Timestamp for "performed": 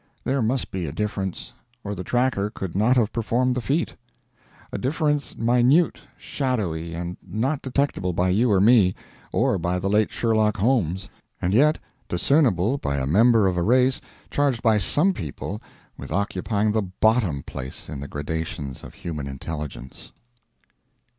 3.13-3.53